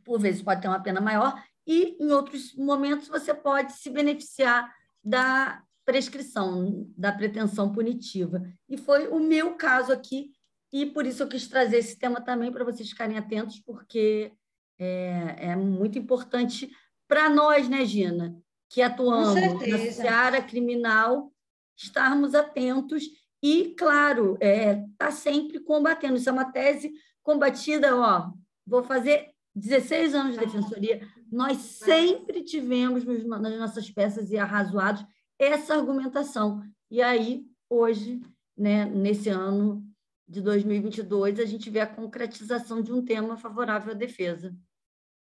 por 0.03 0.17
vezes 0.17 0.41
pode 0.41 0.61
ter 0.61 0.69
uma 0.69 0.81
pena 0.81 1.01
maior, 1.01 1.43
e 1.67 1.97
em 1.99 2.11
outros 2.11 2.55
momentos 2.55 3.09
você 3.09 3.33
pode 3.33 3.73
se 3.73 3.89
beneficiar 3.89 4.73
da 5.03 5.61
prescrição, 5.83 6.89
da 6.97 7.11
pretensão 7.11 7.71
punitiva. 7.71 8.41
E 8.69 8.77
foi 8.77 9.09
o 9.09 9.19
meu 9.19 9.55
caso 9.55 9.91
aqui, 9.91 10.31
e 10.71 10.85
por 10.85 11.05
isso 11.05 11.21
eu 11.21 11.27
quis 11.27 11.47
trazer 11.49 11.79
esse 11.79 11.99
tema 11.99 12.21
também 12.21 12.49
para 12.49 12.63
vocês 12.63 12.89
ficarem 12.89 13.17
atentos, 13.17 13.59
porque 13.59 14.31
é, 14.79 15.49
é 15.49 15.55
muito 15.55 15.99
importante 15.99 16.71
para 17.09 17.29
nós, 17.29 17.67
né, 17.67 17.85
Gina, 17.85 18.41
que 18.71 18.81
atuamos 18.81 19.35
na 19.35 19.91
seara 19.91 20.41
criminal, 20.41 21.31
estarmos 21.77 22.33
atentos 22.33 23.03
e, 23.43 23.75
claro, 23.77 24.35
está 24.35 24.45
é, 24.45 24.85
tá 24.97 25.11
sempre 25.11 25.59
combatendo. 25.59 26.15
Isso 26.15 26.29
é 26.29 26.31
uma 26.31 26.51
tese 26.51 26.93
combatida, 27.21 27.95
ó, 27.95 28.31
vou 28.65 28.81
fazer 28.81 29.31
16 29.53 30.15
anos 30.15 30.33
de 30.33 30.45
defensoria, 30.45 31.05
nós 31.29 31.57
sempre 31.57 32.43
tivemos 32.43 33.03
nas 33.03 33.59
nossas 33.59 33.91
peças 33.91 34.31
e 34.31 34.37
arrazoados 34.37 35.05
essa 35.37 35.73
argumentação. 35.73 36.63
E 36.89 37.01
aí, 37.01 37.45
hoje, 37.69 38.21
né, 38.57 38.85
nesse 38.85 39.27
ano 39.27 39.85
de 40.25 40.39
2022, 40.39 41.39
a 41.39 41.45
gente 41.45 41.69
vê 41.69 41.81
a 41.81 41.87
concretização 41.87 42.81
de 42.81 42.93
um 42.93 43.03
tema 43.03 43.35
favorável 43.35 43.91
à 43.91 43.95
defesa. 43.95 44.55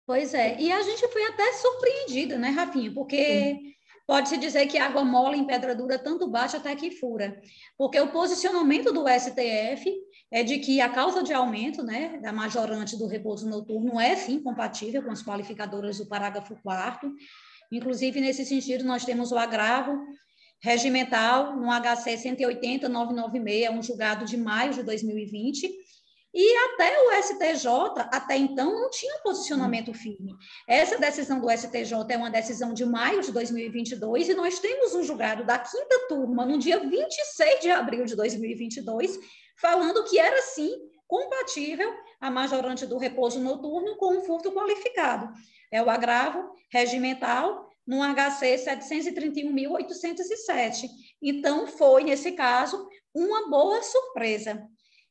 Pois 0.05 0.33
é, 0.33 0.59
e 0.59 0.71
a 0.71 0.81
gente 0.83 1.07
foi 1.07 1.23
até 1.25 1.53
surpreendida, 1.53 2.37
né, 2.37 2.49
Rafinha? 2.49 2.91
Porque 2.93 3.59
pode-se 4.05 4.37
dizer 4.37 4.67
que 4.67 4.77
água 4.77 5.03
mole 5.03 5.37
em 5.37 5.47
pedra 5.47 5.73
dura 5.73 5.97
tanto 5.97 6.27
bate 6.27 6.55
até 6.55 6.75
que 6.75 6.91
fura. 6.91 7.41
Porque 7.75 7.99
o 7.99 8.11
posicionamento 8.11 8.93
do 8.93 9.05
STF 9.07 9.91
é 10.31 10.43
de 10.43 10.59
que 10.59 10.79
a 10.79 10.89
causa 10.89 11.23
de 11.23 11.33
aumento 11.33 11.81
né, 11.81 12.19
da 12.21 12.31
majorante 12.31 12.95
do 12.97 13.07
repouso 13.07 13.49
noturno 13.49 13.99
é, 13.99 14.15
sim, 14.15 14.39
compatível 14.41 15.01
com 15.01 15.11
as 15.11 15.23
qualificadoras 15.23 15.97
do 15.97 16.07
parágrafo 16.07 16.55
4 16.61 17.11
Inclusive, 17.71 18.21
nesse 18.21 18.45
sentido, 18.45 18.83
nós 18.83 19.05
temos 19.05 19.31
o 19.31 19.37
agravo 19.37 19.99
regimental 20.61 21.55
no 21.55 21.67
HC 21.67 22.15
180-996, 22.17 23.71
um 23.71 23.83
julgado 23.83 24.25
de 24.25 24.37
maio 24.37 24.73
de 24.73 24.83
2020, 24.83 25.69
e 26.35 26.57
até 26.57 27.01
o 27.01 27.23
STJ, 27.23 27.69
até 28.11 28.35
então, 28.35 28.73
não 28.73 28.89
tinha 28.89 29.19
posicionamento 29.23 29.93
firme. 29.93 30.35
Essa 30.67 30.99
decisão 30.99 31.39
do 31.39 31.49
STJ 31.49 31.93
é 32.09 32.17
uma 32.17 32.29
decisão 32.29 32.73
de 32.73 32.85
maio 32.85 33.21
de 33.21 33.31
2022, 33.31 34.29
e 34.29 34.33
nós 34.33 34.59
temos 34.59 34.93
um 34.93 35.03
julgado 35.03 35.45
da 35.45 35.57
quinta 35.57 36.07
turma, 36.09 36.45
no 36.45 36.59
dia 36.59 36.79
26 36.79 37.61
de 37.61 37.71
abril 37.71 38.03
de 38.03 38.15
2022, 38.15 39.17
falando 39.61 40.03
que 40.03 40.19
era, 40.19 40.41
sim, 40.41 40.75
compatível 41.07 41.93
a 42.19 42.29
majorante 42.29 42.85
do 42.85 42.97
repouso 42.97 43.39
noturno 43.39 43.95
com 43.95 44.17
um 44.17 44.21
furto 44.21 44.51
qualificado 44.51 45.29
é 45.75 45.83
o 45.83 45.89
agravo 45.89 46.53
regimental 46.71 47.69
no 47.85 48.01
HC 48.01 48.55
731.807. 48.65 50.87
Então, 51.21 51.67
foi, 51.67 52.05
nesse 52.05 52.31
caso, 52.31 52.87
uma 53.13 53.49
boa 53.49 53.83
surpresa. 53.83 54.65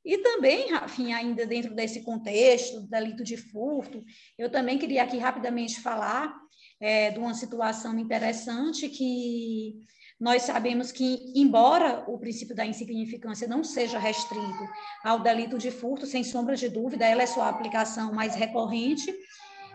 E 0.04 0.18
também, 0.18 0.70
Rafinha, 0.70 1.16
ainda 1.16 1.46
dentro 1.46 1.74
desse 1.74 2.02
contexto 2.02 2.80
do 2.80 2.86
delito 2.88 3.24
de 3.24 3.36
furto, 3.36 4.04
eu 4.36 4.50
também 4.50 4.76
queria 4.76 5.02
aqui 5.02 5.16
rapidamente 5.16 5.80
falar 5.80 6.36
é, 6.78 7.10
de 7.10 7.18
uma 7.18 7.32
situação 7.32 7.98
interessante 7.98 8.88
que 8.88 9.80
nós 10.20 10.42
sabemos 10.42 10.92
que, 10.92 11.32
embora 11.34 12.04
o 12.06 12.18
princípio 12.18 12.54
da 12.54 12.64
insignificância 12.64 13.48
não 13.48 13.64
seja 13.64 13.98
restrito 13.98 14.68
ao 15.02 15.20
delito 15.20 15.58
de 15.58 15.70
furto, 15.70 16.06
sem 16.06 16.22
sombra 16.22 16.54
de 16.54 16.68
dúvida, 16.68 17.04
ela 17.04 17.22
é 17.22 17.26
sua 17.26 17.48
aplicação 17.48 18.12
mais 18.12 18.34
recorrente. 18.34 19.12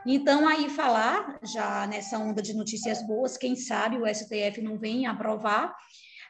Então, 0.05 0.47
aí 0.47 0.69
falar, 0.69 1.39
já 1.43 1.85
nessa 1.87 2.17
onda 2.17 2.41
de 2.41 2.53
notícias 2.53 3.05
boas, 3.05 3.37
quem 3.37 3.55
sabe 3.55 3.97
o 3.97 4.07
STF 4.07 4.61
não 4.61 4.77
vem 4.77 5.05
aprovar 5.05 5.75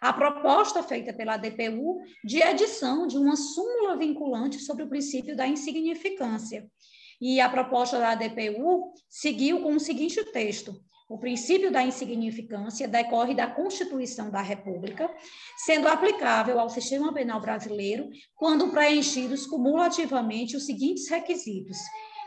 a 0.01 0.13
proposta 0.13 0.82
feita 0.82 1.13
pela 1.13 1.38
DPU 1.38 2.00
de 2.24 2.41
edição 2.41 3.06
de 3.08 3.18
uma 3.18 3.36
súmula 3.36 3.98
vinculante 3.98 4.60
sobre 4.60 4.84
o 4.84 4.89
princípio 4.89 5.36
da 5.36 5.48
insignificância. 5.48 6.65
E 7.22 7.41
a 7.41 7.50
proposta 7.50 8.00
da 8.00 8.15
DPU 8.15 8.94
seguiu 9.10 9.62
com 9.62 9.75
o 9.75 9.79
seguinte 9.79 10.24
texto: 10.32 10.74
o 11.10 11.18
princípio 11.18 11.72
da 11.72 11.84
insignificância 11.84 12.88
decorre 12.88 13.34
da 13.34 13.48
Constituição 13.48 14.29
da 14.29 14.41
República, 14.41 15.10
sendo 15.65 15.88
aplicável 15.88 16.60
ao 16.60 16.70
sistema 16.70 17.12
penal 17.12 17.41
brasileiro 17.41 18.10
quando 18.36 18.70
preenchidos 18.70 19.46
cumulativamente 19.48 20.56
os 20.56 20.65
seguintes 20.65 21.10
requisitos: 21.10 21.77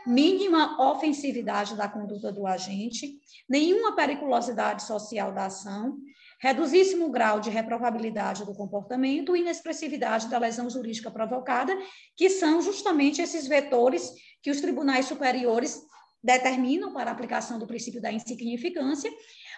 mínima 0.05 0.91
ofensividade 0.91 1.75
da 1.75 1.87
conduta 1.87 2.31
do 2.31 2.45
agente, 2.45 3.19
nenhuma 3.49 3.95
periculosidade 3.95 4.83
social 4.83 5.33
da 5.33 5.45
ação, 5.45 5.97
reduzíssimo 6.43 7.09
grau 7.09 7.39
de 7.39 7.49
reprovabilidade 7.49 8.43
do 8.43 8.53
comportamento 8.53 9.33
e 9.33 9.39
inexpressividade 9.39 10.27
da 10.27 10.37
lesão 10.37 10.69
jurídica 10.69 11.09
provocada, 11.09 11.73
que 12.17 12.29
são 12.29 12.61
justamente 12.61 13.21
esses 13.21 13.47
vetores 13.47 14.11
que 14.41 14.51
os 14.51 14.59
tribunais 14.59 15.05
superiores 15.05 15.81
determinam 16.21 16.91
para 16.91 17.09
a 17.09 17.13
aplicação 17.13 17.57
do 17.57 17.65
princípio 17.65 18.01
da 18.01 18.11
insignificância, 18.11 19.09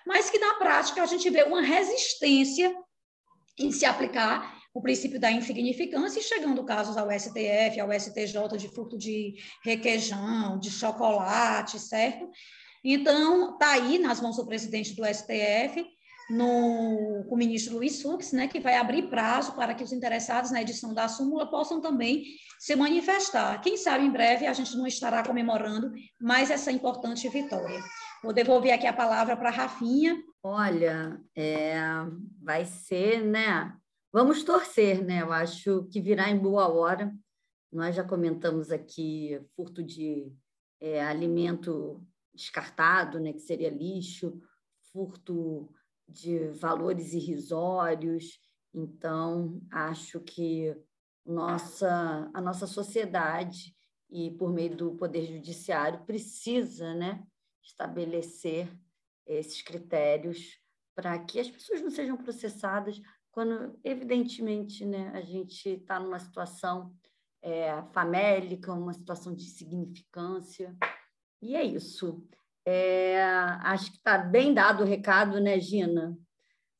mas 0.05 0.29
que 0.29 0.37
na 0.37 0.53
prática 0.59 1.01
a 1.01 1.07
gente 1.07 1.27
vê 1.27 1.41
uma 1.41 1.59
resistência 1.59 2.71
em 3.57 3.71
se 3.71 3.83
aplicar 3.83 4.55
o 4.71 4.79
princípio 4.79 5.19
da 5.19 5.31
insignificância 5.31 6.21
chegando 6.21 6.63
casos 6.63 6.97
ao 6.97 7.09
STF, 7.09 7.79
ao 7.79 7.91
STJ 7.91 8.57
de 8.59 8.67
furto 8.67 8.95
de 8.95 9.33
requeijão, 9.63 10.59
de 10.59 10.69
chocolate, 10.69 11.79
certo? 11.79 12.29
Então, 12.83 13.53
está 13.53 13.71
aí 13.71 13.97
nas 13.97 14.21
mãos 14.21 14.35
do 14.35 14.45
presidente 14.45 14.95
do 14.95 15.03
STF 15.03 15.94
no, 16.29 17.23
com 17.27 17.35
o 17.35 17.37
ministro 17.37 17.75
Luiz 17.75 18.01
Fux, 18.01 18.31
né, 18.31 18.47
que 18.47 18.59
vai 18.59 18.75
abrir 18.75 19.09
prazo 19.09 19.53
para 19.53 19.73
que 19.73 19.83
os 19.83 19.91
interessados 19.91 20.51
na 20.51 20.61
edição 20.61 20.93
da 20.93 21.07
súmula 21.07 21.49
possam 21.49 21.79
também 21.79 22.23
se 22.59 22.75
manifestar. 22.75 23.61
Quem 23.61 23.77
sabe 23.77 24.05
em 24.05 24.11
breve 24.11 24.47
a 24.47 24.53
gente 24.53 24.75
não 24.75 24.87
estará 24.87 25.23
comemorando 25.23 25.91
mais 26.19 26.49
essa 26.49 26.71
importante 26.71 27.27
vitória. 27.29 27.79
Vou 28.23 28.33
devolver 28.33 28.73
aqui 28.73 28.87
a 28.87 28.93
palavra 28.93 29.37
para 29.37 29.49
a 29.49 29.53
Rafinha. 29.53 30.17
Olha, 30.41 31.21
é, 31.35 31.75
vai 32.41 32.65
ser, 32.65 33.23
né? 33.23 33.75
Vamos 34.11 34.43
torcer, 34.43 35.03
né? 35.03 35.21
Eu 35.21 35.31
acho 35.31 35.83
que 35.91 36.01
virá 36.01 36.29
em 36.29 36.37
boa 36.37 36.67
hora. 36.67 37.13
Nós 37.71 37.95
já 37.95 38.03
comentamos 38.03 38.71
aqui 38.71 39.39
furto 39.55 39.83
de 39.83 40.31
é, 40.79 41.03
alimento 41.03 42.01
descartado, 42.33 43.19
né, 43.19 43.33
que 43.33 43.39
seria 43.39 43.69
lixo, 43.69 44.41
furto 44.91 45.69
de 46.07 46.47
valores 46.49 47.13
irrisórios. 47.13 48.39
Então, 48.73 49.61
acho 49.71 50.19
que 50.19 50.75
nossa, 51.25 52.29
a 52.33 52.41
nossa 52.41 52.67
sociedade, 52.67 53.75
e 54.09 54.31
por 54.31 54.53
meio 54.53 54.75
do 54.75 54.95
Poder 54.95 55.25
Judiciário, 55.25 56.05
precisa 56.05 56.93
né, 56.93 57.25
estabelecer 57.63 58.69
esses 59.25 59.61
critérios 59.61 60.59
para 60.93 61.17
que 61.19 61.39
as 61.39 61.49
pessoas 61.49 61.81
não 61.81 61.89
sejam 61.89 62.15
processadas 62.15 63.01
quando, 63.31 63.77
evidentemente, 63.83 64.85
né, 64.85 65.09
a 65.13 65.21
gente 65.21 65.67
está 65.67 65.99
numa 65.99 66.19
situação 66.19 66.95
é, 67.41 67.81
famélica, 67.91 68.71
uma 68.71 68.93
situação 68.93 69.33
de 69.35 69.43
significância. 69.43 70.75
E 71.41 71.55
é 71.55 71.63
isso. 71.63 72.25
É, 72.65 73.21
acho 73.63 73.91
que 73.91 73.97
está 73.97 74.17
bem 74.17 74.53
dado 74.53 74.83
o 74.83 74.87
recado, 74.87 75.39
né, 75.39 75.59
Gina? 75.59 76.17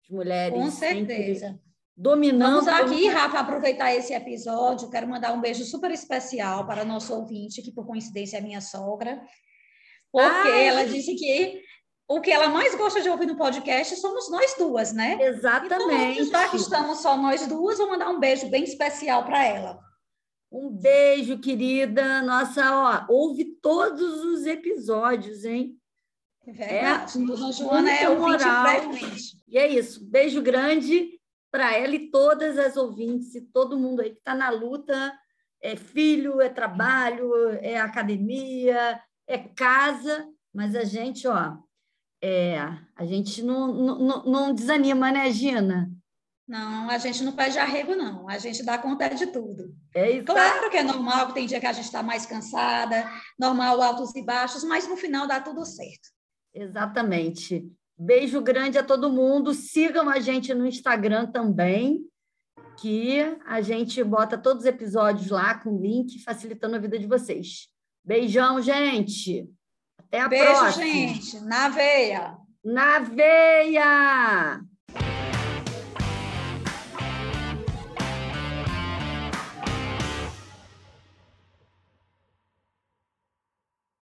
As 0.04 0.10
mulheres. 0.10 0.58
Com 0.58 0.72
certeza. 0.72 1.60
Dominando. 1.96 2.66
Vamos 2.66 2.92
aqui, 2.92 3.08
Rafa, 3.08 3.40
aproveitar 3.40 3.94
esse 3.94 4.14
episódio. 4.14 4.90
Quero 4.90 5.08
mandar 5.08 5.32
um 5.34 5.40
beijo 5.40 5.64
super 5.64 5.92
especial 5.92 6.66
para 6.66 6.84
nosso 6.84 7.14
ouvinte, 7.14 7.62
que 7.62 7.72
por 7.72 7.86
coincidência 7.86 8.38
é 8.38 8.42
minha 8.42 8.60
sogra, 8.60 9.22
porque 10.12 10.50
Ai. 10.50 10.68
ela 10.68 10.86
disse 10.86 11.16
que 11.16 11.62
o 12.08 12.20
que 12.20 12.32
ela 12.32 12.50
mais 12.50 12.76
gosta 12.76 13.02
de 13.02 13.10
ouvir 13.10 13.26
no 13.26 13.38
podcast 13.38 13.96
somos 13.96 14.30
nós 14.30 14.56
duas, 14.58 14.94
né? 14.94 15.18
Exatamente. 15.22 16.22
Então, 16.22 16.42
já 16.42 16.50
que 16.50 16.58
estamos 16.58 17.00
só 17.00 17.16
nós 17.16 17.48
duas, 17.48 17.78
vou 17.78 17.90
mandar 17.90 18.10
um 18.10 18.20
beijo 18.20 18.50
bem 18.50 18.64
especial 18.64 19.24
para 19.24 19.44
ela. 19.46 19.80
Um 20.52 20.70
beijo, 20.70 21.40
querida. 21.40 22.22
Nossa, 22.22 22.72
ó, 22.72 23.14
ouve 23.14 23.46
todos 23.62 24.24
os 24.24 24.46
episódios, 24.46 25.44
hein? 25.44 25.78
É 26.48 26.52
verdade. 26.52 27.18
É, 27.18 27.26
Dona 27.26 27.52
Joana 27.52 27.92
é 27.92 28.10
moral. 28.10 28.66
E 29.48 29.58
é 29.58 29.68
isso. 29.68 30.06
Beijo 30.06 30.42
grande 30.42 31.20
para 31.52 31.76
ela 31.76 31.96
e 31.96 32.12
todas 32.12 32.58
as 32.58 32.78
ouvintes 32.78 33.34
e 33.36 33.42
todo 33.42 33.80
mundo 33.80 34.02
aí 34.02 34.12
que 34.12 34.20
está 34.20 34.36
na 34.36 34.50
luta. 34.50 35.14
É 35.62 35.76
filho, 35.76 36.42
é 36.42 36.50
trabalho, 36.50 37.34
é 37.62 37.78
academia, 37.80 39.02
é 39.28 39.38
casa, 39.38 40.28
mas 40.54 40.76
a 40.76 40.84
gente, 40.84 41.28
ó, 41.28 41.58
é, 42.22 42.60
a 42.96 43.06
gente 43.06 43.42
não, 43.42 43.74
não, 43.74 44.24
não 44.24 44.54
desanima, 44.54 45.12
né, 45.12 45.32
Gina? 45.32 45.92
Não, 46.48 46.90
a 46.90 46.98
gente 47.00 47.24
não 47.24 47.32
pede 47.32 47.58
arrego, 47.58 47.96
não. 47.96 48.30
A 48.30 48.38
gente 48.38 48.64
dá 48.64 48.78
conta 48.78 49.10
de 49.10 49.28
tudo. 49.28 49.76
É 49.96 50.12
isso. 50.12 50.26
Claro 50.26 50.70
que 50.70 50.78
é 50.78 50.84
normal, 50.84 51.28
que 51.28 51.34
tem 51.34 51.48
dia 51.48 51.60
que 51.60 51.66
a 51.66 51.74
gente 51.74 51.86
está 51.86 52.04
mais 52.04 52.26
cansada, 52.26 53.10
normal 53.38 53.82
altos 53.82 54.16
e 54.16 54.24
baixos, 54.24 54.64
mas 54.64 54.88
no 54.88 54.96
final 54.96 55.28
dá 55.28 55.40
tudo 55.40 55.66
certo. 55.66 56.10
Exatamente. 56.54 57.68
Beijo 57.98 58.42
grande 58.42 58.78
a 58.78 58.84
todo 58.84 59.12
mundo. 59.12 59.54
Sigam 59.54 60.08
a 60.08 60.20
gente 60.20 60.54
no 60.54 60.68
Instagram 60.68 61.26
também, 61.28 62.06
que 62.78 63.22
a 63.46 63.62
gente 63.62 64.04
bota 64.04 64.38
todos 64.38 64.64
os 64.64 64.70
episódios 64.70 65.30
lá 65.32 65.58
com 65.58 65.80
link, 65.80 66.22
facilitando 66.24 66.76
a 66.76 66.80
vida 66.80 67.00
de 67.00 67.08
vocês. 67.08 67.70
Beijão, 68.04 68.62
gente. 68.62 69.50
Até 69.98 70.22
a 70.22 70.28
Beijo, 70.28 70.46
próxima. 70.46 70.86
Beijo, 70.86 71.14
gente. 71.14 71.40
Na 71.42 71.70
veia. 71.70 72.38
Na 72.64 73.00
veia! 73.00 74.62